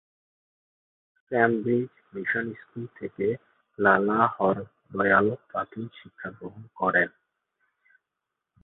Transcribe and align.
Cambridge 1.31 1.91
mission 2.13 2.45
school 2.53 2.83
থেকে 2.99 3.27
লালা 3.79 4.21
হর 4.35 4.57
দয়াল 4.93 5.27
প্রাথমিক 5.49 5.91
শিক্ষাগ্রহণ 5.95 6.63
করেন। 6.75 7.09